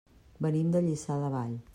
[0.45, 1.55] Venim de Lliçà de Vall.